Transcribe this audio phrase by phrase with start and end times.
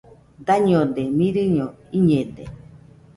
[0.47, 1.67] Dañode, mirɨño
[1.97, 2.45] iñede.